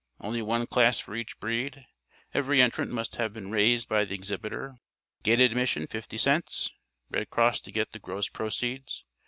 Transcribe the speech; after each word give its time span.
Only 0.19 0.41
one 0.41 0.65
class 0.65 0.97
for 0.97 1.15
each 1.15 1.39
breed. 1.39 1.85
Every 2.33 2.59
entrant 2.59 2.89
must 2.89 3.17
have 3.17 3.33
been 3.33 3.51
raised 3.51 3.87
by 3.87 4.03
the 4.03 4.15
exhibitor. 4.15 4.77
Gate 5.21 5.39
admission 5.39 5.85
fifty 5.85 6.17
cents. 6.17 6.71
Red 7.11 7.29
Cross 7.29 7.59
to 7.61 7.71
get 7.71 7.91
the 7.91 7.99
gross 7.99 8.27
proceeds. 8.27 9.05